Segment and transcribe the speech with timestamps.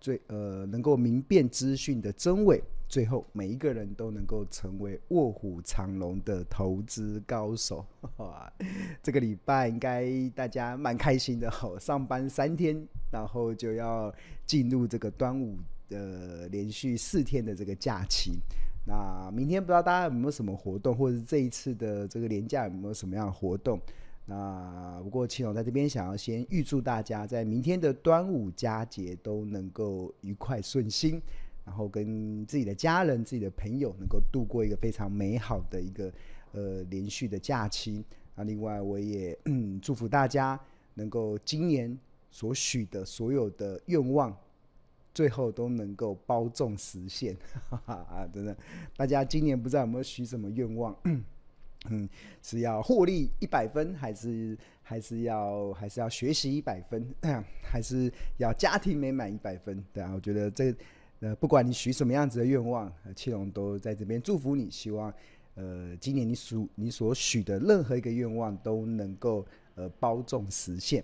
[0.00, 7.84] 最呃能够明辨资讯的真伪，最后每一个人都能够成为卧虎藏龙的投资高手。
[8.18, 8.52] 哇，
[9.02, 12.80] 这个礼拜应该大家蛮开心的吼，上班三天，
[13.10, 14.14] 然后就要
[14.46, 15.56] 进入这个端午
[15.88, 18.38] 的连续四天的这个假期。
[18.86, 23.78] 那明天不知道大家有没有什么活动，或者是这一次的这个连假有没有什么样的活动？
[24.30, 31.18] 那不过庆龙在这边想要先预祝大家在明天的端午佳节都能够愉快顺心，
[31.64, 36.12] 然后跟自己的家人、自己的朋友能够度过一个非常美好的一个
[36.52, 38.04] 呃连续的假期。
[38.34, 39.36] 那另外我也
[39.80, 40.60] 祝福大家
[40.92, 41.98] 能够今年
[42.30, 44.36] 所许的所有的愿望，
[45.14, 47.34] 最后都能够包中实现。
[47.70, 48.54] 哈哈啊，真的，
[48.94, 50.94] 大家今年不知道有没有许什么愿望？
[51.90, 52.08] 嗯，
[52.42, 57.06] 是要获利一百分，还是还是要还是要学习一百分，
[57.62, 59.82] 还是要家庭美满一百分？
[59.92, 60.74] 对啊，我觉得这
[61.20, 64.68] 呃，不管你许什么样子的愿望，庆龙都在这边祝福你。
[64.70, 65.12] 希望
[65.54, 71.02] 呃，今年你所你所许的任何一个愿望都能够呃包中实现。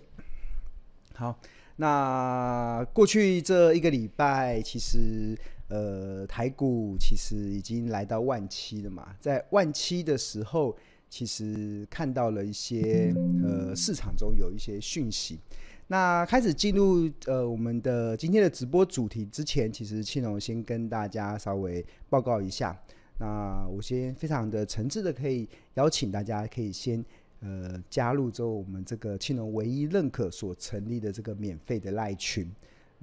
[1.13, 1.39] 好，
[1.77, 5.37] 那过去这一个礼拜，其实。
[5.67, 10.77] 呃，台股其实已经来到万七了嘛，在万七的时候，
[11.09, 13.11] 其实看到了一些
[13.43, 15.39] 呃市场中有一些讯息。
[15.87, 22.79] 那开始进入呃我们的今天的直播主题之前，其实庆龙先跟大家稍微报告一下。
[23.17, 27.03] 那我先非常的诚挚的可以邀请大家，可以先
[27.39, 32.51] 呃加入之后我们这个庆龙唯一认可所成立的这个免费的赖群。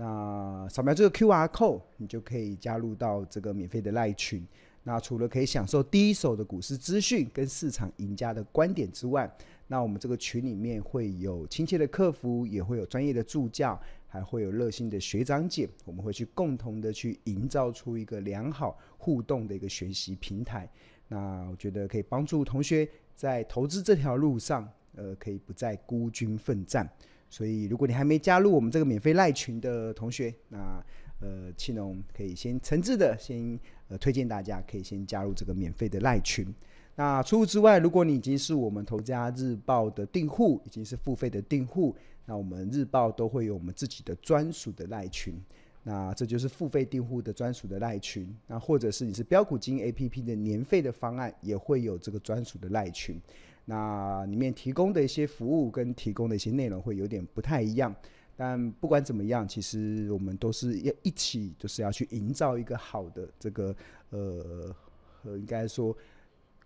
[0.03, 4.45] 那扫描这个 QR code，你就可以加入到这个免费的赖群。
[4.83, 9.33] 那除了可以享受第一手的股市资讯跟市场赢家的观点之外，
[9.69, 15.69] 那我们这个群里面会有亲切的客服，也会有专业的助教，还会有热心的学长姐。
[15.85, 20.69] 我们会去共同的去营造出一个良好互动的一个学习平台。
[21.07, 26.91] 那我觉得可以帮助同学在投资这条路上，呃，可以不再孤军奋战。
[27.32, 30.84] 所以，如果你还没加入我们这个免费赖群的同学，那
[31.20, 36.47] 呃，庆龙可以先诚挚的先呃推荐大家可以先加入这个免费的赖群。
[36.94, 45.34] 那除此之外，如果你已经是我们投家日报的订户，已经是付费的订户，那我们日报都会有我们自己的专属的赖群。
[45.84, 48.28] 那这就是付费订户的专属的赖群。
[48.47, 53.19] 那或者是你是标股金 APP 的年费的方案，也会有这个专属的赖群。
[53.65, 57.95] 那里面提供的一些服务跟提供的一些内容会有点不太一样，
[58.37, 63.75] 但不管怎么样，其实我们都是要一起，就是要去营造一个好的这个
[64.11, 64.75] 呃，
[65.25, 65.97] 应该说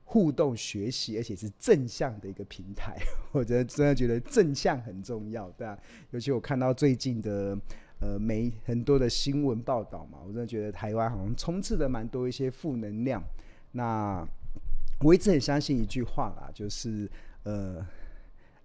[0.05, 2.97] 互动学习，而且是正向的一个平台。
[3.33, 5.79] 我觉得真的觉得正向很重要，对啊，
[6.13, 7.59] 尤其我看到最近的
[8.01, 13.23] 呃没很多的新闻报道嘛，我真的觉得台湾好像充斥着蛮多一些负能量。
[13.73, 14.27] 那
[15.01, 17.09] 我一直很相信一句话啦，就是
[17.43, 17.87] 呃，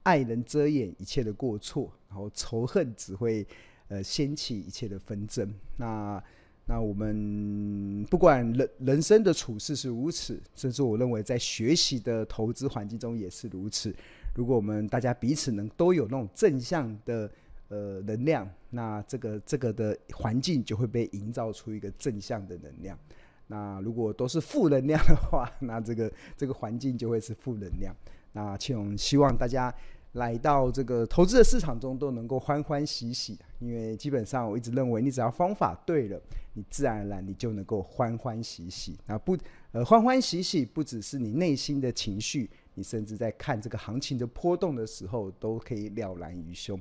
[0.03, 3.45] 爱能遮掩一切的过错，然后仇恨只会
[3.89, 5.53] 呃掀起一切的纷争。
[5.77, 6.23] 那
[6.65, 13.93] 那我们不管人人生的处事是如此，甚至我认为在学习的投资环境中也是如此。
[14.33, 17.29] 如果我们大家彼此能都有那种正向的
[17.67, 22.97] 呃能量，那这个这个的环境就会被营造出一个正向的能量。
[23.51, 27.93] 那如果都是负能量的话， 那这个这个环境就会是负能量。
[28.31, 29.73] 那庆龙希望大家
[30.13, 36.17] 来到这个投资的市场中都能够欢欢喜喜，因为基本上我一直认为，你只要方法对了，
[36.53, 38.97] 你自然而然你就能够欢欢喜喜。
[39.05, 39.37] 那不
[39.73, 46.79] 呃欢欢喜喜不只是你内心的情绪，你甚至在看这个行情的波动的时候都可以了然于胸。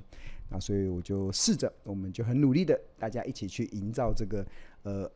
[0.49, 4.47] 那所以我就试着，我们就很努力的，大家一起去营造这个
[4.85, 5.11] 呃。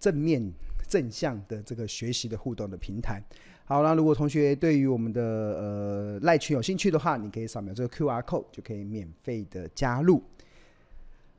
[0.00, 0.52] 正面
[0.88, 3.22] 正向的这个学习的互动的平台。
[3.64, 10.20] 好，那如果同学对于我们的呃赖群有兴趣的话，你可以扫描这个 QR code 就可以免费的加入。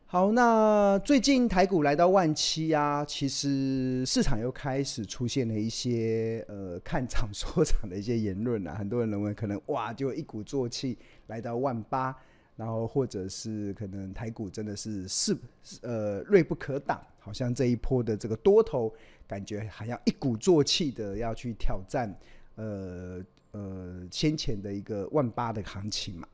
[0.06, 10.98] 好，那最近台股来到万七啊，其实市场又开始出现了一些呃 看涨说涨的一些言论啊，很多人认为可能哇就一鼓作气
[11.28, 12.16] 来到万八，
[12.56, 15.36] 然后或者是可能台股真的是势
[15.82, 17.02] 呃锐不可挡。
[17.24, 18.92] 好像这一波的这个多头
[19.28, 22.14] 感觉还要一鼓作气的要去挑战，
[22.56, 26.28] 呃呃先前的一个万八的行情嘛。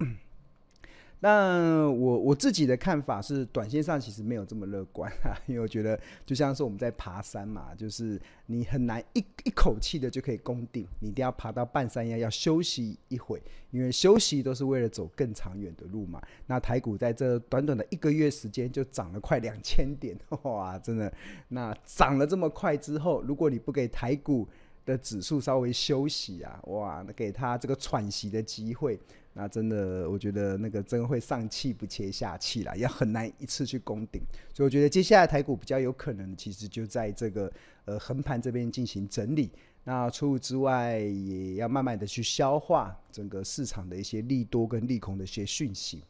[1.20, 13.42] 那我我自己的看法是，短线上其实没有这么乐观啊， 因为我觉得就像是我们在爬山嘛，就是你很难一一口气的就可以攻顶，你一定要爬到半山腰要休息一会，
[13.72, 16.22] 因为休息都是为了走更长远的路嘛。
[16.46, 21.12] 那台股在这短短的一个月时间就涨了快两千点， 哇，真的，
[21.48, 24.48] 那涨了这么快之后，如果你不给台股
[24.86, 29.00] 的指数稍微休息啊，哇，那给他这个喘息的机会。
[29.40, 34.20] 那真的，我觉得那个真会上气不接下气了，也很难一次去攻顶。
[34.52, 37.52] 所以我觉得接下来台股比较有可能，其实就在这个
[37.86, 39.52] 呃横盘这边进行整理。
[39.84, 46.04] 那除此之外，也要慢慢的去消化整个市场的一些利多跟利空的一些讯息。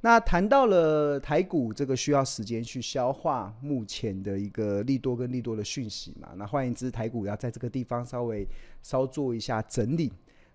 [0.00, 6.30] 那谈到了台股，这个需要时间去消化目前的一个利多跟利多的讯息嘛。
[6.36, 8.48] 那换言之，台股要在这个地方稍微
[8.82, 10.10] 稍做一下整理。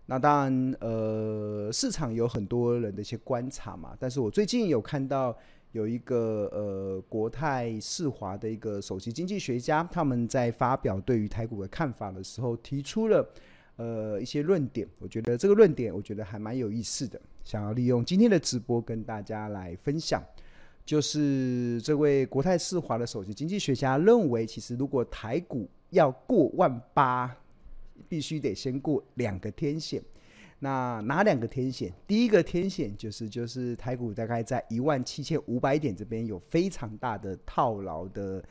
[0.09, 5.37] 那当然，呃，市场有很多人的一些观察嘛，但是我最近有看到
[5.73, 13.29] 有一个呃国泰世华的一个首席经济学家，他们在发表对于台股的看法的时候，提出了
[13.75, 20.23] 呃一些论点，我觉得这个论点我觉得还蛮有意思的，想要利用今天的直播跟大家来分享，
[20.85, 27.35] 就是这位国泰世华的首席经济学家认为，其实如果台股要过万八。
[28.07, 30.01] 必须得先过两个天线，
[30.59, 31.93] 那哪两个天线？
[32.07, 38.43] 第一个天线就是就是台股大概在一万七千五百点这边有非常大的套牢的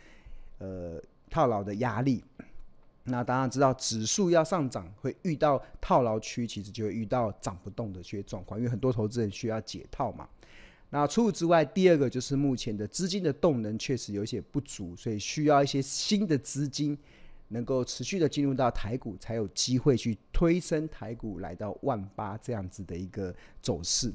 [0.59, 2.23] 呃套牢的压力。
[3.05, 10.29] 那当然知道指数要上涨会遇到套牢区，其实就会遇到涨不动的这些状况，因为很多投资人需要解套嘛。
[10.91, 16.97] 那除此之外，第二个就是目前的资金的动能确实有些不足，所以需要一些新的资金。
[17.49, 24.13] 能够持续的进入到台股，才有机会去推升台股来到万八这样子的一个走势。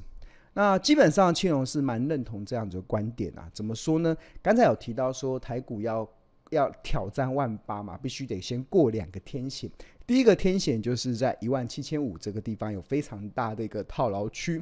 [0.54, 3.50] 那基本上庆隆是蛮认同这样子的观点啊。
[3.54, 4.16] 怎么说呢？
[4.42, 6.06] 刚才有提到说台股要
[6.50, 9.72] 要挑战万八嘛，必须得先过两个天险。
[10.06, 14.62] 第一个天险就是在一万七千五这个地方有非常大的一个套牢区。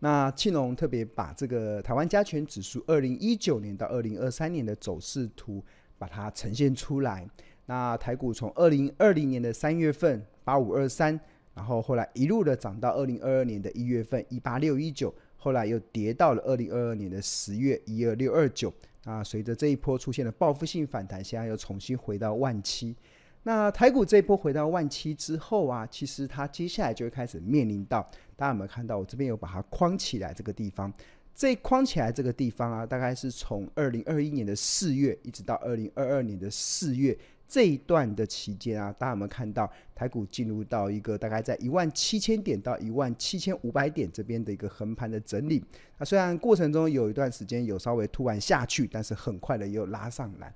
[0.00, 5.64] 那庆隆特别把这个台湾加权指数二零一九年到二零二三年的走势图。
[5.98, 7.26] 把它呈现出来。
[7.66, 11.18] 那台股从二零二零年的三月份八五二三，
[11.54, 18.72] 然后后来一路的涨到二零二二年的一月份一八六一九，后来又跌到了二零二二年的十月一二六二九。
[19.04, 22.94] 那随着这一波出现了报复性反弹，现在又重新回到万七。
[23.42, 28.02] 那台股这一波回到万七之后啊，其实它接下来就会开始面临到，
[28.34, 28.98] 大家有没有看到？
[28.98, 30.92] 我这边有把它框起来这个地方。
[31.36, 37.16] 这框起来这个地方啊，大概是从二零二一年的四月一直到二零二二年的四月
[37.46, 45.62] 这一段的期间啊，大家有没有看到台股进入到一个大概在一万七千点到一万七千五百点这边的一个横盘的整理？
[45.98, 50.50] 那虽然过程中有一段时间有稍微突然下去，但是很快的又拉上来。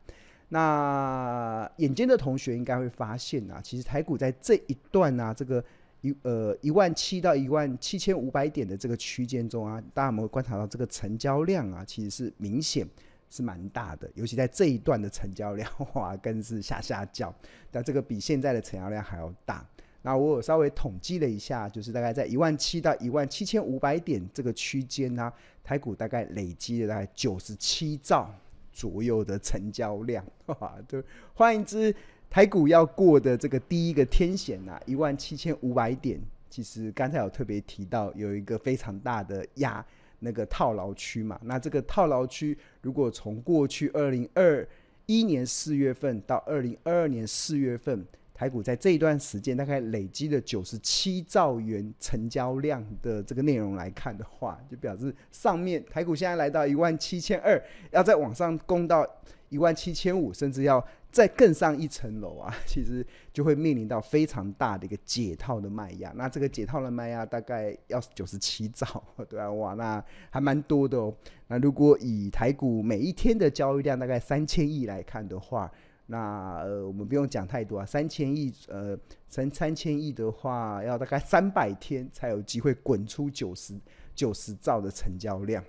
[0.49, 5.63] 那眼尖的同学应该会发现啊，其实台股在这一段啊，这个。
[6.03, 12.89] 一呃一万七到一万七千五百点的这个区间中啊，大家有没有观察到这个成交量啊，其实是明显
[13.29, 17.35] 是蛮大的，尤其在这一段的成交量哇，更是下下叫。
[17.71, 19.65] 但这个比现在的成交量还要大。
[20.03, 25.31] 那我有稍微统计了一下，就是大概在一万七到一万七千五百点这个区间呢，
[25.63, 28.35] 台股大概累积了大概九十七兆
[28.73, 31.05] 左右的成交量，哇，对，
[31.35, 31.95] 换言之。
[32.31, 36.17] 台股要过的这个第一个天险呐，一万七千五百点，
[36.49, 39.84] 其实刚才有特别提到有一个非常大的压
[40.20, 41.37] 那个套牢区嘛。
[41.43, 44.65] 那这个套牢区，如果从过去二零二
[45.06, 57.60] 一年四月份到二零二二年四月份，台股在这一段时间大概累积了九十七兆元成交量的这个内容来看的话，就表示上面台股现在来到一万七千二，
[57.91, 59.05] 要再往上攻到
[59.49, 60.87] 一万七千五，甚至要。
[61.10, 66.12] 再更上一层楼啊， 其实就会面临到非常大的一个解套的卖压。
[66.17, 68.86] 那这个解套的卖压大概要九十七兆，
[69.29, 71.14] 对啊，哇，那还蛮多的哦。
[71.48, 75.70] 那如果以台股每一天的交易量大概三千亿来看的话，
[76.06, 78.98] 那呃，我们不用讲太多啊，三千亿，呃，
[79.29, 83.74] 三三千亿的话，要大概三百天才有机会滚出九十
[84.14, 85.62] 九十兆的成交量。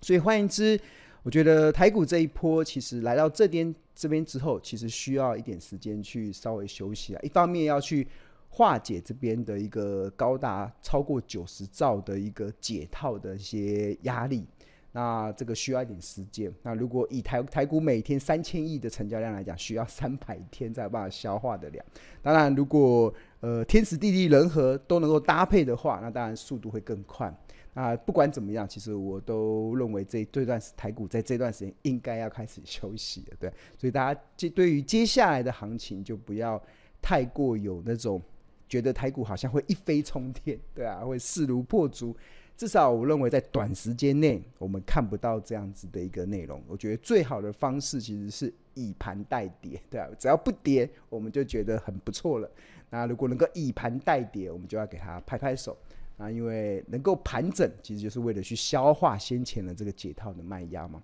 [0.00, 0.78] 所以换言之，
[1.26, 3.74] 我觉得台股这一波其实来到这边。
[3.96, 7.20] 这边之后，其实需要一点时间去稍微休息啊。
[7.22, 8.06] 一方面要去
[8.50, 14.44] 化解这边的一个高达超过九十兆的一个解套的一些压力，
[14.92, 16.52] 那这个需要一点时间。
[16.62, 21.82] 那如果以台台股每天三千亿的成交量来讲，需要三百天才有办法消化得了。
[22.20, 27.34] 当然，如果呃天时地利人和都能够搭配的话，那当然速度会更快。
[27.76, 33.52] 啊，不管怎么样，其实我都认为这这段台股在这段时间应该要开始休息了，对。
[33.76, 36.58] 所以大家接对于接下来的行情，就不要
[37.02, 38.22] 太过有那种
[38.66, 42.16] 觉得台股好像会一飞冲天，对啊，会势如破竹。
[42.56, 46.62] 至少我认为在短时间内，我们看不到这样子的一个内容。
[46.66, 52.50] 我觉得最好的方式其实是以盘代跌，对啊，只要不跌，我们就觉得很不错了。
[52.88, 55.76] 那如果能够以盘代跌，我们就要给他拍拍手。
[56.16, 61.02] 啊，因为能够盘整，其实就是为了去消化先前的这个解套的卖压嘛。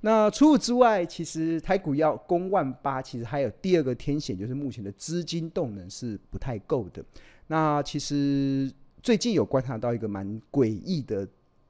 [0.00, 7.04] 那除此之外，其实台股要攻万八，其实还有第二个天险，就是目前的资金动能是不太够的。
[7.46, 8.70] 那其实
[9.02, 11.26] 最近有观察到一个蛮诡异的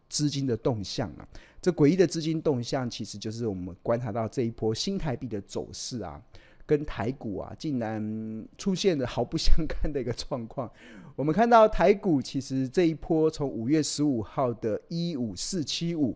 [0.09, 1.27] 资金的动向啊。
[1.63, 6.21] 这诡异的资金动向，其实就是我们观察到这一波新台币的走势啊。
[6.67, 10.71] 跟台股啊，竟然出现了毫不相干的一个状况。
[11.15, 16.15] 我们看到台股其实这一波从五月十五号的一五四七五，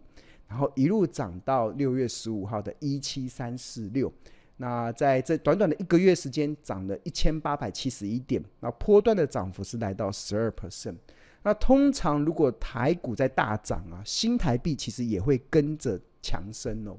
[0.49, 4.13] 然后一路涨到六月十五号的一七三四六。
[4.57, 10.97] 那在这短短的一个月时间，涨了一千八百七十一点，那波段的涨幅是来到十二 percent。
[11.43, 16.95] 那通常如果台股在大涨啊，新台币其实也会跟着强升哦。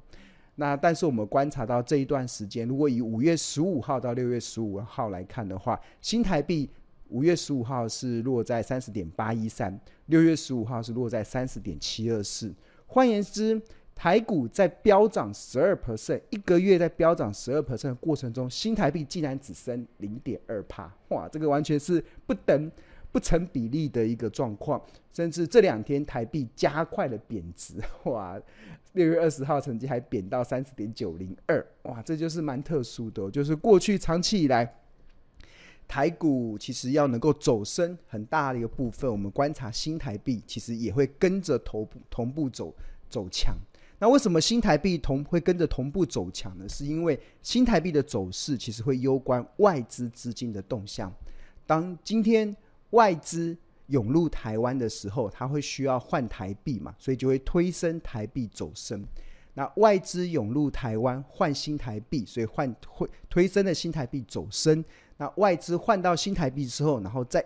[0.55, 6.69] 那但是我们观察到这一段时间，如果以五月十五号到六月十五号来看的话，新台币
[7.09, 12.53] 五月十五号是落在三十点八一三，六月十五号是落在三十点七二四。
[12.85, 13.59] 换言之，
[13.95, 22.71] 台股在飙涨十二 percent，一个月在飙涨十二 percent 的过程中，新台币竟然只升零点二趴，哇，这个完全是不等。
[23.11, 27.75] 不成比例的一个状况，甚至这两天台币加快了贬值，
[28.05, 28.39] 哇！
[28.93, 32.01] 六月二十号曾经还贬到三十点九零二，哇！
[32.01, 34.75] 这就是蛮特殊的，就是过去长期以来，
[35.87, 42.73] 台股其实要能够走升很大的一个部分，我们观察新台币其实也会跟着同步同步走
[43.09, 43.55] 走强。
[43.99, 46.67] 那为什么新台币同会跟着同步走强呢？
[46.67, 51.13] 是因为新台币的走势其实会攸关外资资金的动向。
[51.67, 52.53] 当今天
[52.91, 53.57] 外资
[53.87, 59.05] 涌入台湾的时候，它会需要换台币嘛，所以就会推升台币走升。
[59.53, 64.83] 那外资涌入台湾换新台币，所以换会推升的新台币走升。
[65.17, 67.45] 那外资换到新台币之后，然后再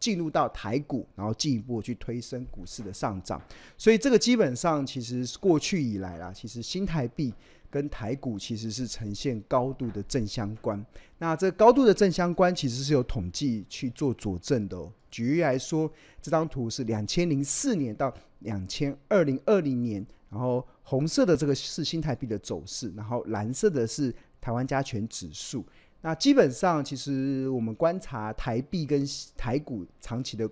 [0.00, 3.40] 进入到台股，然后进一步去推升股市的上涨。
[3.76, 7.34] 所以这个基本上其实过去以来啦，其实新台币。
[7.72, 10.84] 跟台股其实是呈现高度的正相关。
[11.16, 14.78] 那这高度的正相关其实是有统计去做佐证的。
[15.10, 25.64] 举例来说，这张图是两千零四年到两千二零二零年，然后红色的这个是新台币的走势，然后蓝色的是台湾加权指数。
[26.02, 29.02] 那基本上，其实我们观察台币跟
[29.36, 30.46] 台股长期的。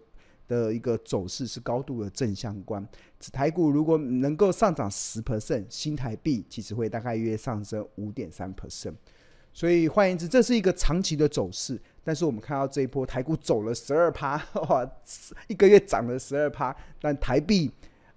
[0.51, 2.85] 的一个走势是高度的正相关。
[3.33, 8.95] 台股如果能够上涨十 percent，新台币其实会大概约上升五点三 percent。
[9.53, 11.81] 所以换言之，这是一个长期的走势。
[12.03, 14.37] 但是我们看到这一波台股走了十二趴，
[14.69, 14.85] 哇，
[15.47, 17.71] 一个月涨了十二趴，但台币。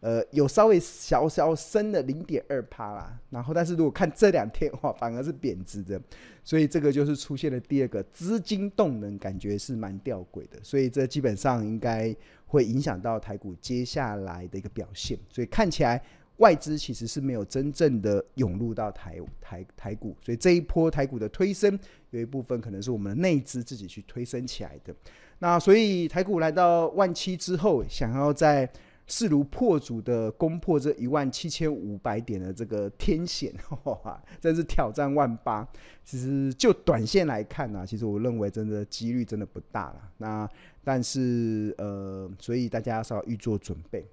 [0.03, 5.97] 呃，有稍微小小升了零点二趴啦，然后但是如果看这两天的话，反而是贬值的，
[6.43, 12.13] 所以这个就是出现了第二个资金动能，感觉是蛮吊诡的，所以这基本上应该
[12.47, 16.03] 会影响到台股接下来的一个表现，所以看起来
[16.39, 21.79] 外资其实是没有真正的涌入到台台台股，所以这一波台股的推升
[22.09, 24.93] 有一部分可能是我们的内资自己去推升起来的，
[25.39, 28.69] 那所以台股来到万七之后，想要在
[29.05, 35.67] 势如破竹的攻破这一万七千五百点的这个天险， 哇，真是挑战万八。
[36.05, 40.11] 其实就短线来看呢、其实我认为真的几率真的不大了。
[40.17, 40.49] 那
[40.83, 44.05] 但是呃，所以大家稍微预做准备。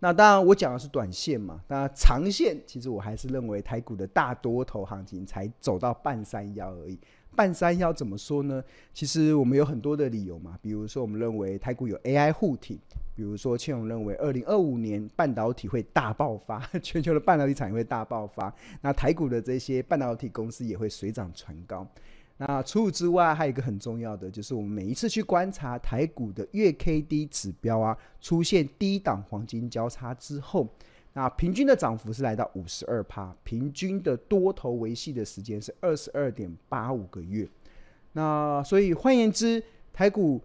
[0.00, 6.98] 那当然我讲的是短线嘛，那长线其实我还是认为台股的大多头行情才走到半山腰而已。
[7.34, 8.62] 半山腰怎么说呢？
[8.92, 12.80] 其实我们有很多的理由嘛，比如说我们认为台股有 AI 护体，
[13.14, 21.86] 比如说庆荣认为二零二五年半导体会大爆发， 全球的半导体产业会大爆发，那台股的这些半导体公司也会水涨船高。
[22.36, 30.68] 那除此之外，还有一个很重要的，就是我们每一次去观察台股的月 K D 指标啊，出现低档黄金交叉之后。
[31.14, 37.48] 那平均的涨幅是来到五十二趴，平均的多头维系的时间是二十二点八五个月。
[38.12, 40.40] 那所以换言之，台股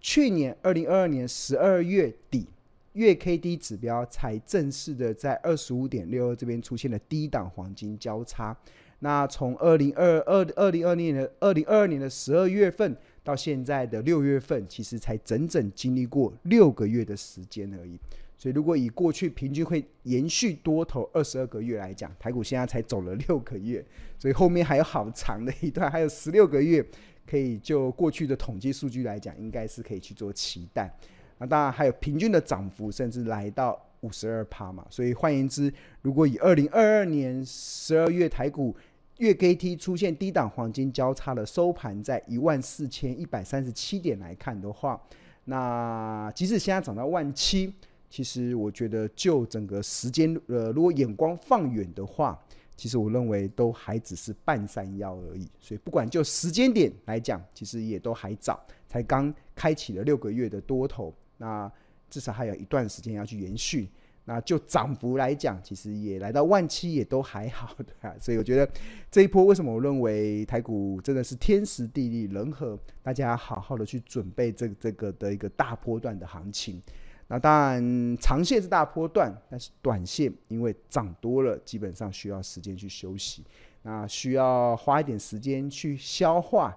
[0.00, 2.46] 去年二零二二年十二月底
[2.92, 8.56] 月 K D 指标才正式的在二十五点六二这边出现了低档黄金交叉。
[9.00, 17.98] 那从二零二二二零二二年的二零二二年的十二月份到现在的六月份，其实才整整经历过六个月的时间而已。
[18.36, 23.82] 所以，如果以过去平均会延续多头二十二个月来讲，台股现在才走了六个月，
[24.18, 26.84] 所以后面还有好长的一段，还有十六个月
[27.26, 30.94] 可以就过去的统计数据来讲，应该是可以去做期待。
[31.38, 34.84] 那当然还有平均的涨幅，甚至来到五十二趴嘛。
[34.90, 35.72] 所以换言之，
[36.02, 38.76] 如果以二零二二年十二月台股
[39.18, 45.00] 月 K T 出现低档黄金交叉的收盘在一万四千一百三十七点来看的话，
[45.44, 47.72] 那即使现在涨到万七。
[48.14, 52.40] 其实我觉得，就整个时间，呃，如果眼光放远的话，
[52.76, 55.50] 其实我认为都还只是半山腰而已。
[55.58, 61.68] 所以不管就时间点来讲，其实也都还早，才刚开启了六个月的多头，那
[62.08, 63.88] 至少还有一段时间要去延续。
[64.26, 68.16] 那就涨幅来讲，其实也来到万七也都还好的。
[68.20, 68.72] 所以我觉得
[69.10, 76.80] 这一波为什么我认为台股真的是天时地利人和，大家好好的去准备这个这个的一个大波段的行情。
[77.28, 83.42] 那当然，长线是大波段，但是短线因为涨多了，基本上需要时间去休息，
[83.82, 86.76] 那需要花一点时间去消化。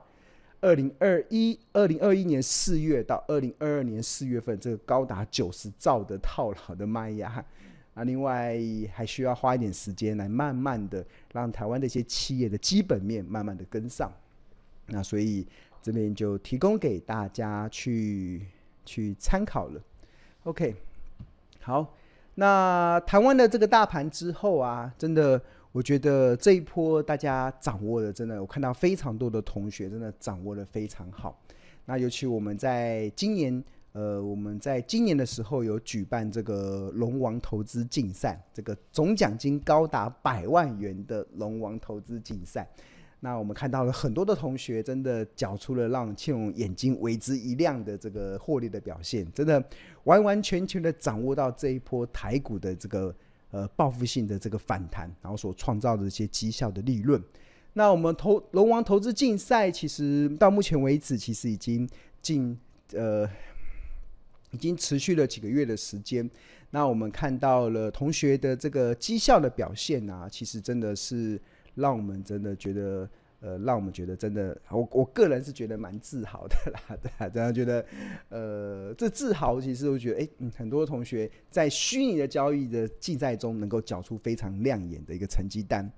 [0.60, 7.46] 二零二一、二零二一年四月到二零二二年四月份，这个高达九十兆的套牢的卖压，
[7.94, 8.58] 啊另外
[8.92, 14.12] 还需要花一点时间来慢慢的让台湾的一些企业的基本面慢慢的跟上。
[14.88, 15.46] 那所以
[15.82, 18.48] 这边就提供给大家去
[18.84, 19.80] 去参考了。
[20.48, 20.74] OK，
[21.60, 21.94] 好，
[22.36, 25.42] 那谈完了这个大盘之后啊，真的，
[25.74, 31.38] 我觉得这一波大家掌握的真的，我看到非常多的同学真的掌握的非常好。
[31.84, 33.62] 那尤其我们在今年，
[33.92, 42.65] 呃，我们在今年的时候有举办这个龙王投资竞赛，这个总奖金高达百万元的龙王投资竞赛。
[43.19, 49.62] 那我们看到了很多的同学，真的缴出了让庆荣眼睛为之一亮的这个获利的表现，真的
[50.03, 53.13] 完完全全的掌握到这一波台股的这个
[53.49, 57.19] 呃报复性的这个反弹，然后所创造的一些绩效的利润。
[57.73, 61.89] 那我们投龙王投资竞赛，其实到目前为止，其实已经
[62.21, 62.56] 进
[62.93, 63.27] 呃
[64.51, 66.30] 已经持续了几个月的时间。
[66.69, 71.41] 那我们看到了同学的这个绩效的表现啊，其实真的是。
[71.78, 73.10] 让我们真的觉得，
[73.40, 77.86] 呃，让我们觉得真的，我我个人是觉得蛮自豪的啦， 对啊，真的觉得，
[78.30, 85.90] 呃，这自豪其实我觉得，哎，嗯，很多同学在虚拟的交易的竞赛中能够缴出非常亮眼的一个成绩单。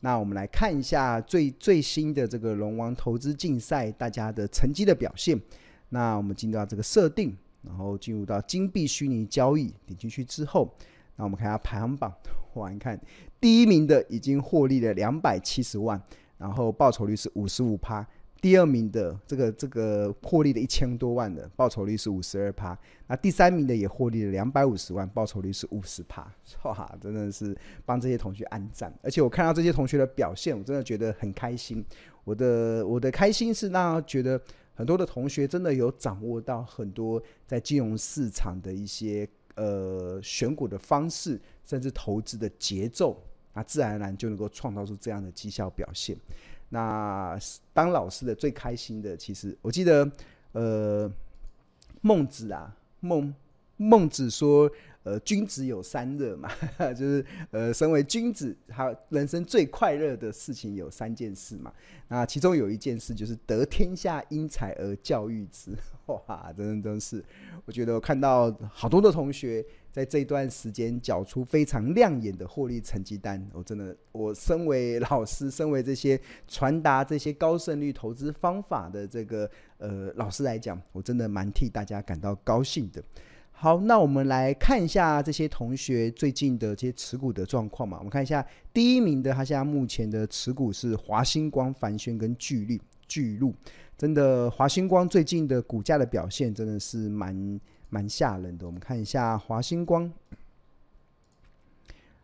[0.00, 5.40] 那我们来看一下最最新的这个龙王投资竞赛大家的成绩的表现。
[5.88, 10.72] 那我们进入到这个设定，然后进入到金币虚拟交易，点进去之后，
[11.16, 12.12] 那我们看一下排行榜，
[12.54, 13.00] 哇，你看。
[13.44, 16.02] 第一名的已经获利了两百七十万，
[16.38, 18.02] 然后报酬率是五十五趴。
[18.40, 22.78] 第二名的这个这个获利了一千多万的报酬率是五十二趴。
[23.06, 26.26] 那第三名的也获利了两百五十万，报酬率是五十趴。
[26.62, 27.54] 哇，真的是
[27.84, 28.90] 帮这些同学按赞。
[29.02, 31.84] 而且我看到这些同学的表现，我真的觉得很开心。
[32.24, 34.40] 我的我的开心是让觉得
[34.72, 43.22] 很多的同学真的有掌握到很多在金融市场的一些呃选股的方式，甚至投资的节奏。
[43.54, 46.16] 那自然而然就能够创造出这样的绩效表现。
[46.68, 47.38] 那
[47.72, 50.10] 当老师的最开心的，其实我记得，
[50.52, 51.10] 呃，
[52.00, 53.32] 孟子啊，孟
[53.76, 54.68] 孟子说，
[55.04, 56.50] 呃，君子有三乐嘛，
[56.96, 61.72] 就是呃，身为君子，他人生最快乐的事情有三件事嘛。
[62.08, 65.70] 那其中有一件事就是得天下英才而教育之。
[66.06, 67.24] 哇，真的真是，
[67.64, 69.64] 我觉得我看到好多的同学。
[69.94, 83.00] 在这段时间缴出非常亮眼的获利成绩单，我真的，我身为老师，身为这些传达这些高胜率投资方法的这个呃老师来讲，我真的蛮替大家感到高兴的。
[83.54, 87.96] 好，那我们来看一下这些同学最近的这些持股的状况嘛。
[87.98, 93.54] 我们看一下第一名的，他现在目前的持股是华星光、帆轩跟巨力巨鹿。
[93.96, 97.60] 真的，华星光最近的股价的表现真的是蛮。
[97.90, 100.12] 蛮吓人的，我们看一下华星光，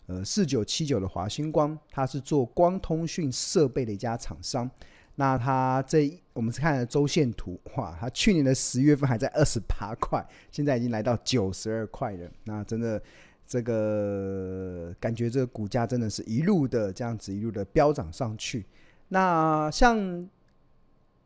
[0.07, 4.69] 呃，四九七九的华星光，它是做光通讯设备的一家厂商。
[5.15, 12.31] 那它这我们是看了周线图，哇，它去年的十月份还在二十八块，现在已经来到九十二块了。
[12.45, 13.03] 那真的，
[13.47, 18.65] 这个感觉这个股价真的是一路的这样子一路的飙涨上去。
[19.09, 20.29] 那像。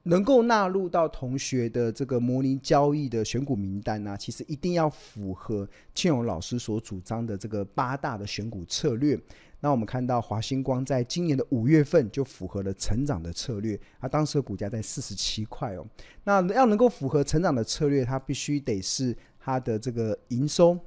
[0.07, 9.19] 能够纳入到同学的这个模拟交易的选股名单呢、其实一定要符合庆荣老师所主张的这个八大的选股策略。
[9.65, 15.87] 那我们看到华星光在今年的五月份就符合了成长的策略，它当时的股价在四十七块哦。
[16.25, 20.79] 那要能够符合成长的策略，它必须得是它的这个营收、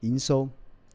[0.00, 0.46] 营收。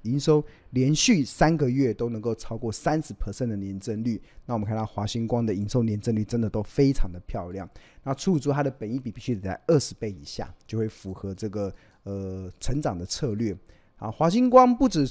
[0.03, 7.67] 营收连续三个月都能够超过三十 percent 的年增率，那我们看到华星光的营收年增率真的都非常的漂亮。
[8.03, 13.57] 那除此之外，它的本益比必须得在二十倍以下，就会符合这个呃成长的策略。
[13.97, 15.05] 啊，华星光不止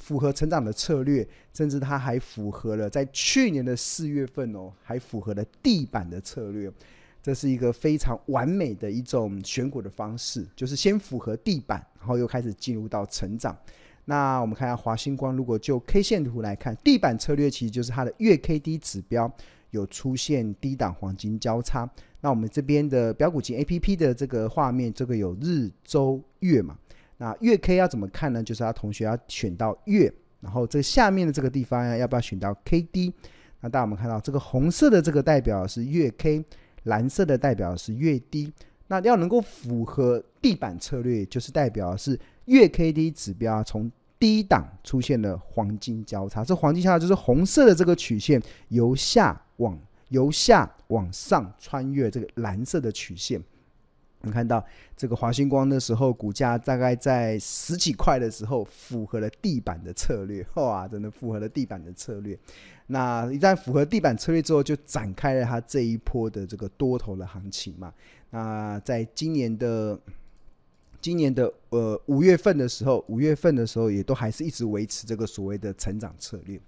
[0.00, 6.72] 符合成长的策略，甚至它还符合了在去年的四月份哦，还符合了地板的策略。
[7.22, 13.54] 这是一个非常完美的一种选股的方式，就是先符合地板，然后又开始进入到成长。
[14.06, 19.30] 那我们看一下华星光，如果就 K 线图来看，地板策略其实就是它的月 K D 指标
[19.70, 21.86] 有出现低档黄金交叉。
[22.22, 26.78] 那我们这边的标股金 A P P 的这个画面，这个有日、周、月嘛？
[27.20, 28.42] 那月 K 要怎么看呢？
[28.42, 33.12] 就是他同学要选到月，然后这下面的这个地方呀要不要选到 K D？
[33.60, 36.42] 那大家我们看到这个红色的这个代表是月 K，
[36.84, 38.50] 蓝色的代表是月 D。
[38.86, 49.78] 那要能够符合地板策略，就是代表是月 K D 指标啊从低档出现了黄金交叉，这黄金交叉就是红色的这个曲线由下往
[50.08, 53.38] 由下往上穿越这个蓝色的曲线。
[54.20, 54.64] 我们看到
[54.96, 62.38] 这个华星光的时候，股价大概在十几块的时候，符合了地板的策略，哇，真的符合了地板的策略。
[62.86, 67.92] 那一旦符合地板策略之后，就展开了它这一波的这个多头的行情嘛。
[68.30, 69.98] 那在今年的。
[71.02, 76.60] 今年的呃五月份的时候，五月份的时候也都还是一直维持这个所谓的成长策略，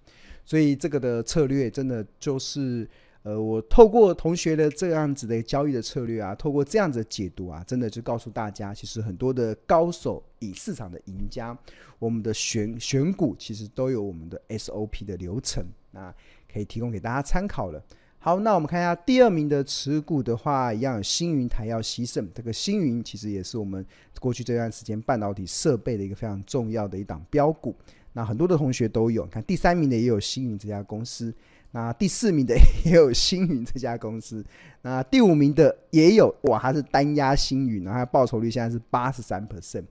[0.43, 2.89] 所以这个的策略真的就是
[3.23, 11.57] 呃我透过同学的这样子的交易的策略啊，透过这样子的解读啊，真的就告诉大家，其实很多的高手以市场的赢家，
[11.99, 16.13] 我们的选选股其实都有我们的 SOP 的流程，那
[16.53, 17.83] 可以提供给大家参考了。
[18.19, 22.29] 好，那我们看一下第二名的持股的话，一样有星云台燿希胜。
[22.33, 23.85] 这个星云其实也是我们
[24.21, 27.75] 过去这段时间半导体设备的一个非常重要的一档标股。
[28.13, 31.35] 那很多的同学都有，看第三名的也有星云这家公司，
[31.73, 34.45] 那第四名的也有星云这家公司，
[34.83, 39.85] 那第五名的也有，哇，它是单押星云，然后它报酬率现在是八十三 percent。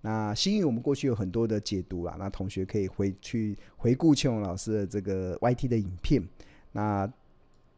[0.00, 6.22] 那星云我们过去有很多的解读啦，那同学可以回去回顾庆荣老师的这个 YT 的影片，
[6.72, 7.08] 那。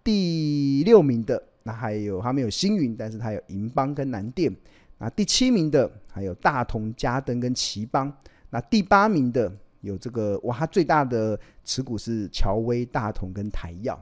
[0.04, 4.50] 第六名的那还有他们有星云，但是他有银邦跟南电。
[4.96, 8.10] 那第七名的还有大同、嘉登跟奇邦。
[8.48, 13.96] 那第八名的有这个哇，他最大的持股是乔威、大同跟台燿。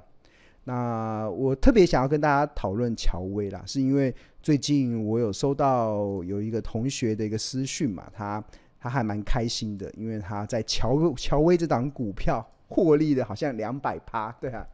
[0.65, 8.43] 那我特别想要跟大家讨论乔威啦，是因为最近我有收到有一个同学的一个私讯嘛，他
[8.79, 12.47] 他还蛮开心的，因为他在乔乔威这档股票。
[12.69, 14.67] 获利的好像两百趴，对啊，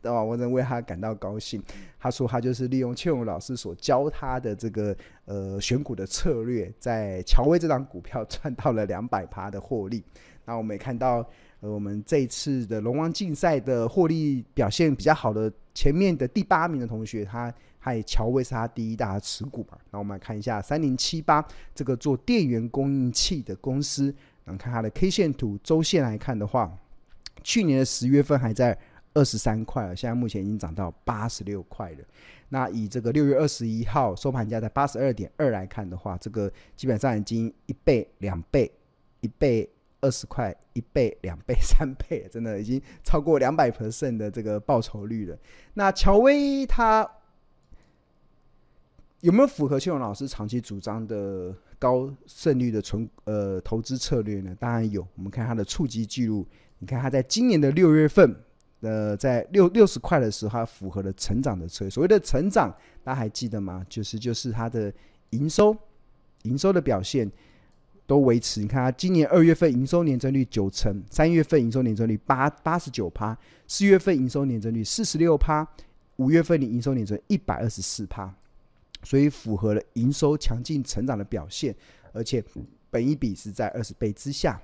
[0.00, 0.22] 对吧？
[0.22, 1.60] 我真为他感到高兴。
[1.98, 10.04] 他说他就是利用庆荣老师所教他的这个呃选股的策略，在乔威这档股票赚到了两百趴的获利。
[10.50, 11.24] 那我们也看到，
[11.60, 19.78] 呃，我们这一次的龙王竞赛的获利表现比较好的前面的第八名的同学，他还有乔威是他第一大持股嘛。
[19.92, 24.12] 那我们来看一下三零七八这个做电源供应器的公司，
[24.44, 26.76] 然后看它的 K 线图周线来看的话。
[27.44, 28.76] 去年的十月份还在
[29.14, 31.98] 二十三块了，现在目前已经涨到八十六块了。
[32.48, 38.70] 那以这个六月二十一号收盘价在八十二点二来看的话，这个基本上已经一倍、两倍、
[39.20, 45.38] 一倍二十块、一倍、 两倍、 三倍，真的已经超过两百 percent 的这个报酬率了。
[45.74, 47.08] 那乔威他
[49.20, 54.56] 有没有符合庆荣老师长期主张的高胜率的存呃投资策略呢？
[54.58, 56.46] 当然有，我们看他的触及记录。
[56.78, 58.34] 你看，他在今年的六月份，
[58.80, 61.90] 呃，在六六十块的时候，它符合了成长的策略。
[61.90, 63.84] 所谓的成长，大家还记得吗？
[63.86, 64.90] 就是就是它的
[65.30, 65.76] 营收，
[66.44, 67.30] 营收的表现
[68.10, 68.60] 都维持。
[68.60, 75.64] 你看，它今年二月份营收年增率九成，三月份营收年增率八八十九趴，四月份营收年增率四十六趴，
[76.16, 78.34] 五月份的营收年增一百二十四趴，
[79.04, 81.72] 所以符合了营收强劲成长的表现，
[82.12, 82.42] 而且
[82.90, 84.60] 本益比是在二十倍之下。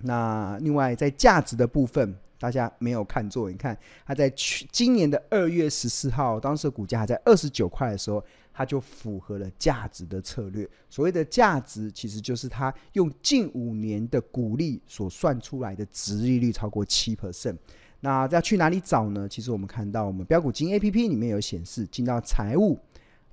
[0.00, 3.48] 那另外在价值的部分，大家没有看错。
[3.48, 8.20] 你看它在去今年的二月十四号，当时股价还在二十九块的时候，
[8.54, 10.66] 它就符合了价值的策略。
[10.88, 17.56] 所谓的价值，其实就是它用近五年的股利所算出来的值利率超过七 percent。
[18.00, 19.28] 那要去哪里找呢？
[19.28, 22.78] 其实我们看到我们标股金 A P P 里面有显示，进到财务，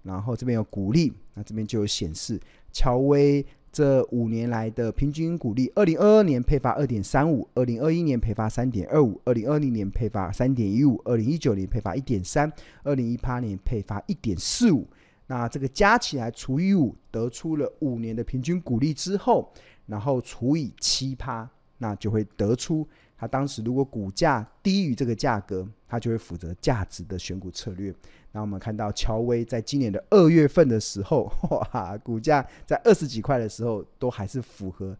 [0.02, 2.40] 然后这边有股利，那这边就有显示
[2.72, 12.52] 乔威这五年来的平均股利，二零二二年配发二点三五，二零二一年配发三点二五，二零二零年配发三点一五，二零一九年配发一点三，
[12.84, 14.88] 二零一八年配发一点四五。
[15.32, 19.50] 那这个加起来除以五，得出了五年的平均股利之后，
[19.86, 22.86] 然后除以七趴，那就会得出。
[23.18, 27.96] 他当时如果股价低于这个价格，他就会负责价值的选股策略。
[28.34, 34.98] 那我们看到乔威在今年的二月份的时候，哇，股价在二十几块的时候，都还是符合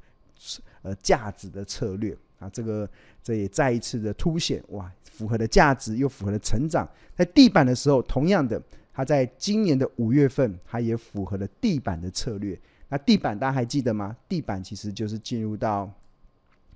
[0.82, 2.50] 呃价值的策略啊。
[2.50, 2.90] 这个
[3.22, 6.90] 这也再一次的凸显哇，符合的价值又符合了成长。
[7.18, 8.62] 在地板的时候，同样的，
[8.94, 12.60] 它在今年的五月份，它也符合了地板的策略。
[12.90, 14.16] 那地板大家还记得吗？
[14.28, 15.92] 地板其实就是进入到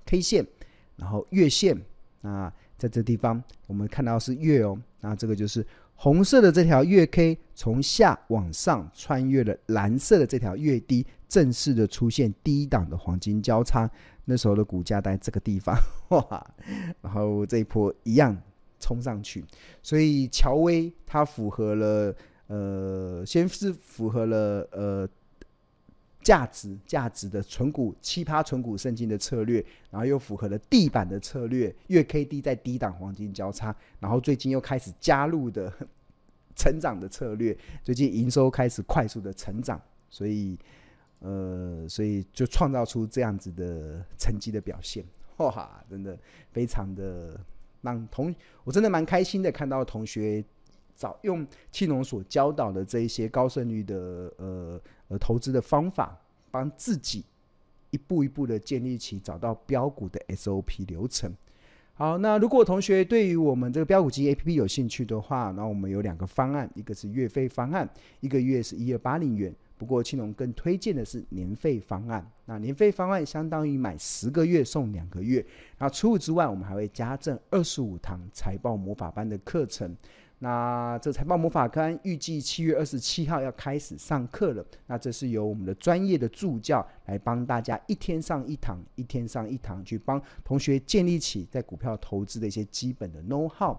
[0.06, 0.46] K 线。
[0.96, 1.78] 然后月线，
[2.22, 13.90] 那在这地方我们看到是月哦，那这个就是红色的这条月 K 从下往上穿越了蓝色的这条月低，正式的出现低档的黄金交叉。
[14.24, 15.76] 那时候的股价在这个地方，
[16.08, 16.54] 哇，
[17.02, 18.34] 然后这一波一样
[18.78, 19.44] 冲上去，
[19.82, 22.14] 所以乔威它符合了，
[22.46, 25.08] 呃，先是符合了呃。
[26.22, 35.72] 价值价值的存股奇葩存股圣经的策略，然后又符合了地板的策略，月 K D 在低档黄金交叉，然后最近又开始加入的
[36.56, 40.58] 成长的策略，最近营收开始快速的成长，所以
[41.20, 45.04] 呃，所以就创造出这样子的成绩的表现，
[45.36, 46.18] 哇，真的
[46.50, 47.38] 非常的
[47.86, 50.44] 让同我真的蛮开心的看到同学
[50.94, 54.78] 找用庆农所教导的这一些高胜率的呃。
[55.08, 56.20] 呃，投资的方法，
[56.50, 57.24] 帮自己
[57.90, 61.32] 一步一步的建立起找到标股的 SOP 流程。
[61.94, 69.54] 好，那如果同学对于我们这个标股基金 APP 有兴趣的话，那我们有两个方案，一个是月费方案，一个月是一二八零元。
[69.78, 72.26] 不过青龙更推荐的是年费方案。
[72.44, 75.44] 那年费方案相当于买十个月送两个月。
[75.78, 79.96] 那除此之外，我们还会加赠二十五堂财报魔法班的课程。
[80.38, 84.64] 那这财报魔法班预计七月二十七号要开始上课了。
[84.86, 93.74] 那这是由我们的专业的助教来帮大家一天上一堂，一天上一堂，去帮同学建立起在股票投资的一些基本的 know how。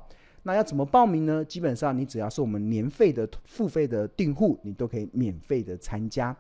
[0.48, 1.44] 那要怎么报名呢？
[1.44, 6.34] 基本上你只要是我们年费的付费的订户，你都可以免费的参加。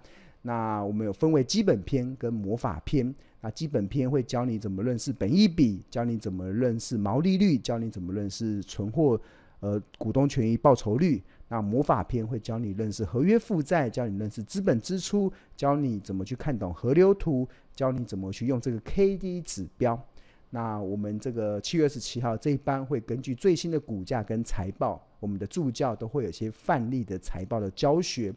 [0.44, 3.14] 那我们有分为基本篇跟魔法篇。
[3.42, 9.20] 那基本篇会教你怎么认识本益比，教你怎么认识毛利率，教你怎么认识存货。
[9.60, 20.02] 呃，股东权益报酬率，那魔法篇会教你认识合约负债，教你认识资本支出，教你怎么去看懂河流图，教你怎么去用这个 KD 指标。
[20.50, 28.34] 那我们这个七月二十七号这一班会根据最新的股价跟财报，我们的助教都会有些范例的财报的教学。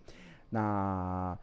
[0.49, 1.39] 那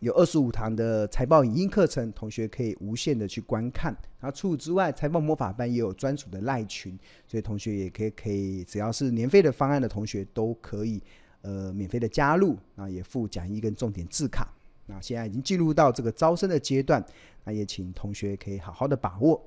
[0.00, 3.96] 有二十五堂的财报影音课程，同学可以无限的去观看。
[4.20, 11.00] 然后除此之外，财报魔法班也有专属的赖群，所以同学也可以可以，只要是年费的方案的同学都可以
[11.40, 12.58] 呃免费的加入。
[12.74, 14.52] 那也附讲义跟重点字卡。
[14.86, 17.02] 那现在已经进入到这个招生的阶段，
[17.44, 19.40] 那也请同学可以好好的把握。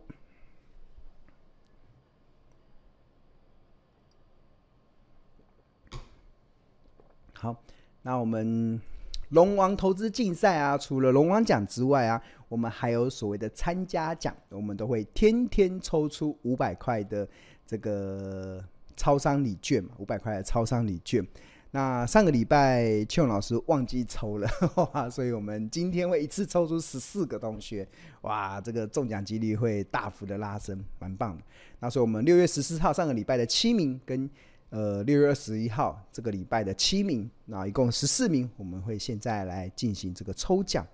[7.37, 7.55] 好，
[8.01, 8.81] 那我们。
[9.29, 17.27] 龙王投资竞赛啊，除了龙王奖之外啊，我们还有所谓的参加奖，我们都会天天抽出五百块的
[17.65, 18.63] 这个
[18.95, 21.25] 超商礼券嘛，五百块的超商礼券。
[21.71, 24.47] 那上个礼拜庆荣老师忘记抽了，
[25.09, 27.85] 所以我们今天会一次抽出十四个同学，
[28.21, 31.43] 哇，这个中奖几率会大幅的拉升，蛮棒的。
[31.79, 34.29] 那所以我们六月十四号上个礼拜的七名跟。
[34.69, 40.85] 呃，六月二十一号这个礼拜的七名，那一共十四名，我们会现在来进行这个抽奖。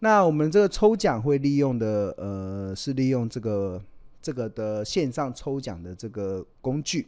[0.00, 3.82] 那我们这个抽奖会利用的，呃，是利用这个
[4.20, 7.06] 这个的线上抽奖的这个工具。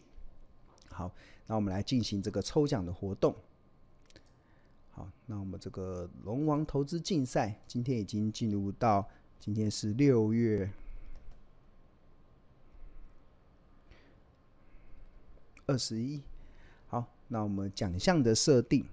[0.89, 1.11] 好，
[1.47, 3.35] 那我们来进行这个抽奖的活动。
[4.93, 9.07] 好，那我们这个龙王投资竞赛今天已经进入到，
[9.41, 10.71] 今天是六月。
[15.67, 16.21] 二十一，
[16.89, 18.85] 好，那我们奖项的设定，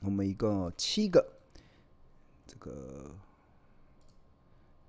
[0.00, 1.26] 我们一共有七个，
[2.46, 3.16] 这个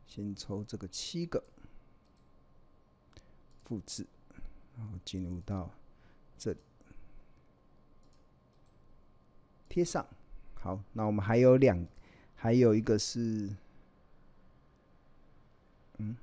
[0.06, 1.44] 先抽这个七个，
[3.64, 4.06] 复制，
[4.78, 5.72] 然后进入到
[6.38, 6.60] 这里，
[9.68, 10.06] 贴上。
[10.54, 11.86] 好，那我们还有两。
[12.38, 13.50] 还有一个是，
[15.98, 16.16] 嗯，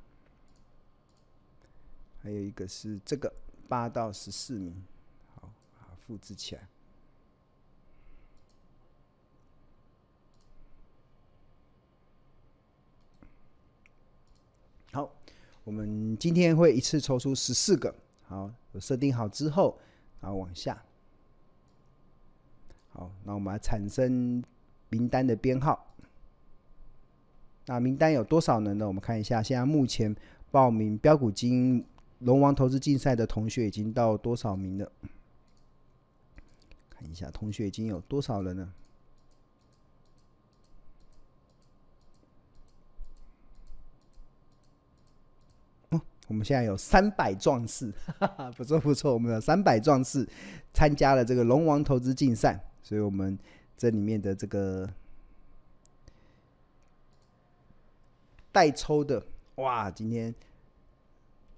[2.23, 3.33] 还有一个是这个
[3.69, 4.85] 八到十四名，
[5.35, 6.69] 好，好，复制起来。
[14.93, 15.11] 好，
[15.65, 17.95] 我们今天会一次抽出十四个。
[18.25, 19.79] 好，我设定好之后，
[20.21, 20.83] 然后往下。
[22.91, 24.45] 好，那我们来产生
[24.91, 25.92] 名单的编号。
[27.73, 28.87] 那名单有多少人呢？
[28.87, 30.15] 我们看一下，现在目前
[30.51, 31.83] 报名标股金
[32.19, 34.93] 龙王投资竞赛的同学已经到多少名了？
[36.91, 38.69] 看一下，同学已经有多少人了？
[46.29, 50.29] 我们现在有三百壮士，哈哈，不错不错，我们有三百壮士
[50.75, 53.39] 参加了这个龙王投资竞赛，所以我们
[53.79, 54.87] 这里面的这个
[58.53, 59.21] 代抽的，
[59.57, 60.33] 哇，今天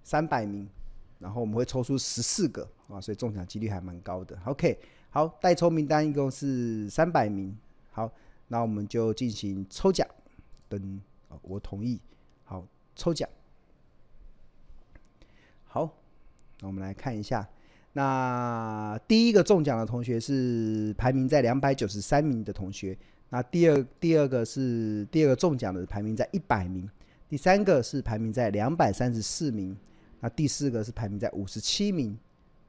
[0.02, 0.68] 三百名，
[1.18, 4.38] 然后我们会抽出十四个，哇，所以中奖几率还蛮高的。
[4.44, 4.78] OK，
[5.10, 7.56] 好，代抽名单一共是三百名，
[7.90, 8.10] 好，
[8.48, 10.06] 那我们就进行抽奖，
[10.68, 11.00] 等，
[11.42, 12.00] 我同意，
[12.44, 13.28] 好，抽奖。
[15.64, 15.90] 好，
[16.60, 17.48] 那我们来看一下，
[17.94, 22.96] 那第一个中奖的同学是排名在两百九十三名的同学，
[23.34, 26.88] 那第二第二个是第二个中奖的排名在一百名，
[27.28, 29.76] 第三个是排名在两百三十四名，
[30.20, 32.16] 那第四个是排名在五十七名，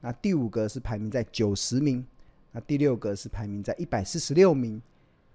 [0.00, 2.04] 那第五个是排名在九十名，
[2.50, 4.82] 那第六个是排名在一百四十六名，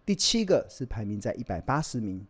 [0.06, 2.28] 第七个是排名在一百八十名，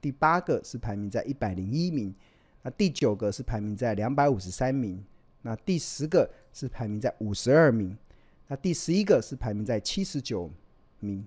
[0.00, 2.14] 第八个是排名在一百零一名。
[2.62, 5.04] 那第九个是排名在两百五十三名，
[5.42, 7.98] 那第十个是排名在五十二名，
[8.46, 10.48] 那第十一个是排名在七十九
[11.00, 11.26] 名，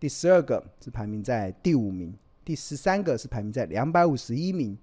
[0.00, 2.12] 第十二个是排名在第五名，
[2.44, 4.76] 第十三个是排名在两百五十一名，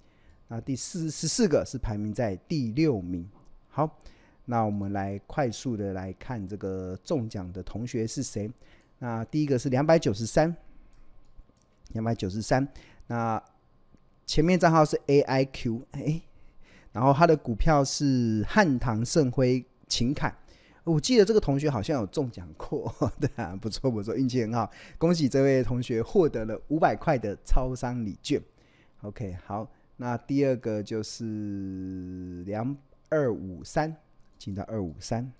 [0.47, 3.27] 那第四十四个是排名在第六名。
[3.67, 3.99] 好，
[4.45, 8.49] 那我们来快速的来看这个中奖的同学是谁？
[8.99, 10.55] 那第一个是两百九十三，
[11.93, 12.65] 两百九十三，
[13.07, 13.43] 那。
[14.29, 16.21] 前面账号是 AIQ，哎，
[16.91, 20.35] 然后他的股票是汉唐盛辉秦凯，
[20.89, 28.41] 我记得这个同学好像有中奖过， 对啊，不错不错，运气很好，恭喜这位同学获得了五百块的超商礼券。
[29.01, 32.75] OK，好，那第二个就是两
[33.09, 33.95] 二五三，
[34.37, 35.31] 进到二五三，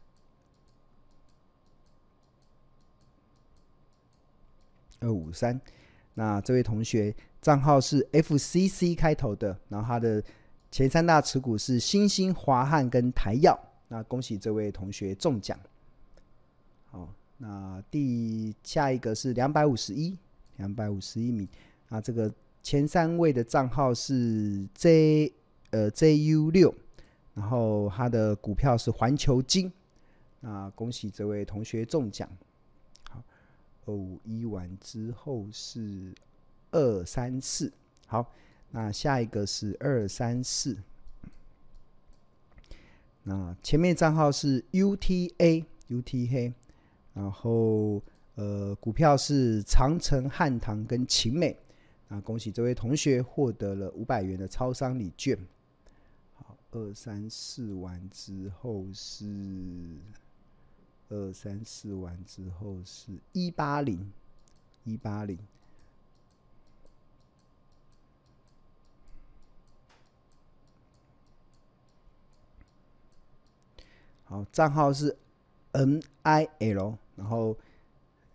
[4.99, 5.59] 二五三，
[6.13, 7.15] 那这位同学。
[7.39, 10.21] 账号是 FCC 开头的，然后他的
[10.69, 13.57] 前三大持股是新兴、华汉跟台药。
[13.87, 15.59] 那恭喜这位同学中奖。
[16.85, 20.17] 好，那第下一个是两百五十一，
[20.57, 21.47] 两百五十一名。
[21.89, 25.33] 那这个前三位的账号是 J
[25.71, 26.73] 呃 JU 六，
[27.33, 29.71] 然后他的股票是环球金。
[30.39, 32.29] 那恭喜这位同学中奖。
[33.09, 33.23] 好，
[33.85, 36.13] 二五一完之后是。
[36.69, 37.71] 二三四，
[38.07, 38.33] 好，
[38.71, 40.77] 那下一个是二三四，
[43.27, 46.53] 那前面账号是 UTA UTA，
[47.13, 48.01] 然后
[48.35, 51.57] 呃股票是长城、汉唐跟秦美，
[52.07, 55.37] 那恭喜这位同学获得了五百元的超商礼券。
[56.35, 59.25] 好，二三四完之后是
[61.09, 64.09] 二三四完之后是一八零
[64.85, 65.37] 一八零。
[74.27, 75.15] 好，账号是
[75.71, 77.55] NIL，然后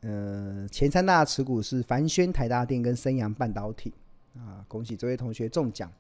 [0.00, 3.92] 呃前三大持股是凡轩、台达电跟升阳半导体
[4.34, 5.92] 啊，恭喜这位同学中奖。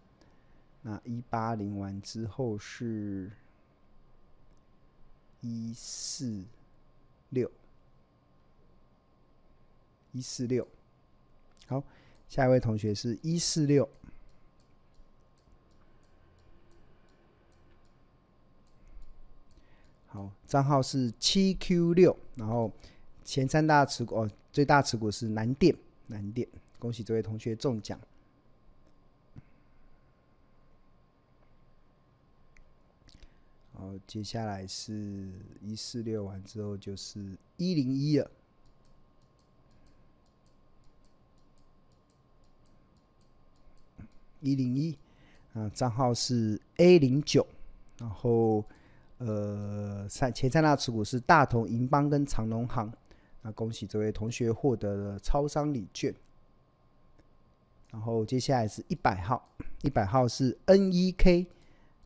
[0.80, 3.30] 那一八零完之后是
[5.42, 6.42] 一四
[7.28, 7.50] 六，
[10.12, 10.66] 一四六，
[11.66, 11.84] 好，
[12.28, 13.86] 下一位同学是一四六。
[20.12, 22.70] 好，账号是七 Q 六，然后
[23.24, 25.74] 前三大持股哦，最大持股是南电，
[26.08, 26.46] 南电，
[26.78, 27.98] 恭喜这位同学中奖。
[33.72, 35.32] 好，接下来是
[35.62, 38.30] 一四六完之后就是一零一了，
[44.40, 44.94] 一零一
[45.54, 47.46] 啊，账号是 A 零九，
[47.96, 48.62] 然后。
[49.24, 52.92] 呃，三前三大持股是大同、银邦跟长农行，
[53.42, 56.12] 那恭喜这位同学获得了超商礼券。
[57.90, 59.48] 然后接下来是一百号，
[59.82, 61.46] 一百号是 NEK，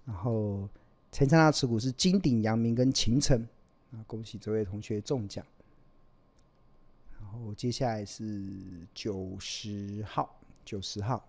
[0.05, 0.69] 然后
[1.11, 3.47] 前三大持股是金鼎、阳明跟勤诚，
[3.91, 5.45] 那，恭喜这位同学中奖。
[7.19, 8.43] 然后接下来是
[8.93, 11.25] 九十号，九十号，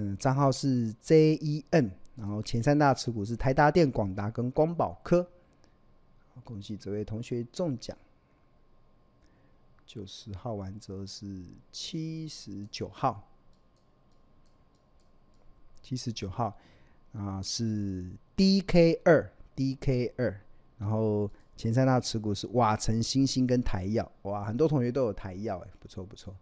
[0.00, 5.28] 嗯，账号是 JEN，然后前三大持股是台达电、广达跟光宝科，
[6.42, 7.94] 恭喜这位同学中奖。
[9.84, 13.28] 九十号完之后是七十九号，
[15.82, 16.56] 七十九号
[17.12, 20.40] 啊是 DK 二 DK 二，
[20.78, 26.34] 然后前三大持股是瓦城、星星跟台燿，哇，很多同学都有台燿哎，不错不错，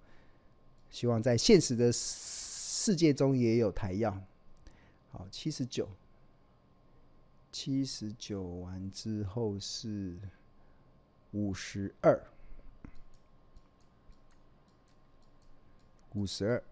[0.90, 1.90] 希望在现实的
[2.80, 4.22] 世界中也有台药。
[5.10, 5.88] 好，七十九，
[7.50, 10.16] 七十九完之后是
[11.32, 12.22] 五十二。
[16.14, 16.62] 五十二，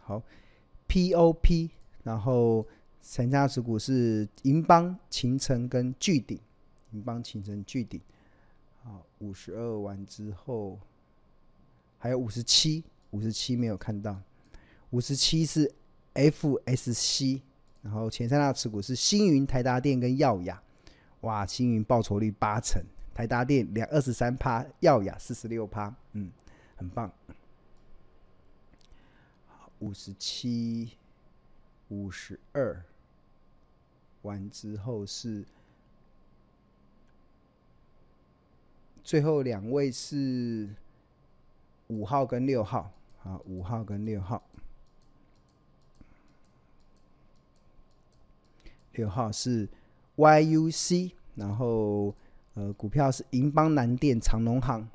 [0.00, 0.20] 好
[0.88, 1.70] ，POP，
[2.02, 2.66] 然后
[3.00, 6.36] 三家持股是银邦、勤诚跟巨鼎，
[6.90, 8.00] 银邦、勤诚、聚鼎，
[8.82, 10.80] 好，五十二完之后，
[11.96, 12.82] 还有五十七，
[13.12, 14.20] 五十七没有看到，
[14.90, 15.72] 五十七是
[16.14, 17.40] FSC，
[17.82, 20.62] 然后前三大持股是星云、台达电跟耀雅，
[21.22, 22.82] 哇，星云报酬率八成，
[23.14, 26.30] 台达电两二十三趴，耀雅四十六趴，嗯，
[26.76, 27.12] 很棒。
[29.80, 30.92] 五十七、
[31.88, 32.82] 五十二，
[34.22, 35.44] 完之后是
[39.04, 40.68] 最后两位是
[41.88, 44.42] 五号跟六号，好，五号跟六号，
[48.96, 49.68] 六号是
[50.16, 52.14] YUC，然后
[52.54, 54.88] 呃股票是银邦、南电、长农行，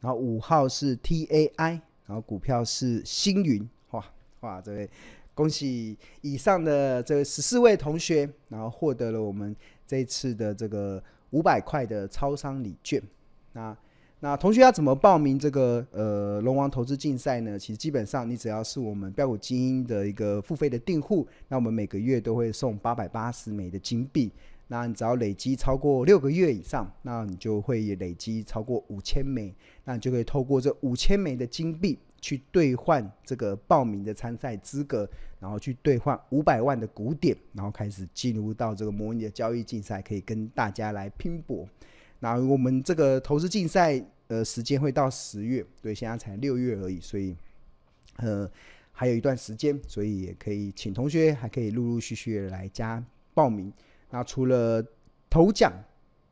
[0.00, 3.68] 然后五号是 TAI，然后股票是星云。
[3.92, 4.04] 哇
[4.40, 4.90] 哇，这位
[5.34, 9.54] 恭喜以上的这十四位同学，然后获得了我们
[9.86, 13.02] 这次的这个五百块的超商礼券。
[13.52, 13.76] 那
[14.20, 17.58] 那同学要怎么报名这个呃龙王投资竞赛呢？
[17.58, 24.30] 其实基本上你只要是我们标股精英的一个付费的订户，那我们每个月都会送八百八十枚的金币。
[24.66, 29.54] 那你只要累积超过六个月以上，那你就会累积超过五千枚，
[29.84, 31.98] 那你就可以透过这五千枚的金币。
[32.20, 35.08] 去兑换这个报名的参赛资格，
[35.38, 41.64] 然后去兑换五百万的股点，然后开始进入到这个模拟的交易竞赛，可以跟大家来拼搏。
[42.20, 47.36] 那我们这个投资竞赛呃时间会到十月，对，现在才六月而已，所以
[48.16, 48.50] 呃
[48.92, 53.02] 还有一段时间，所以也可以请同学还可以陆陆续续来加
[53.34, 53.72] 报名。
[54.10, 54.84] 那除了
[55.30, 55.72] 头奖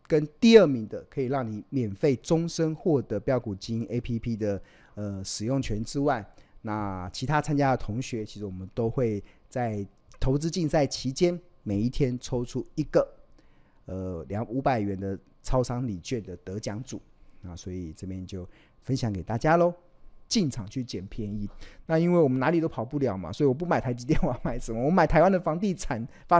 [0.06, 4.62] 跟第二名的，可以让你免费终身获得标股精英 APP 的。
[4.96, 6.26] 呃，使用权之外，
[6.62, 9.86] 那其他参加的同学，其实我们都会在
[10.18, 13.06] 投资竞赛期间，每一天抽出一个
[13.86, 17.00] 呃两五百元的超商礼券的得奖组，
[17.44, 18.48] 啊所以这边就
[18.82, 19.72] 分享给大家喽，
[20.26, 21.48] 进场去捡便宜。
[21.86, 24.84] 那因为我们哪里都跑不了嘛，所以我不买台积电，我要买什么？
[24.84, 26.34] 我买台湾的房地产发